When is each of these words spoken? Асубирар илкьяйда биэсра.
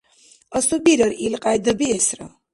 Асубирар 0.57 1.11
илкьяйда 1.25 1.71
биэсра. 1.79 2.25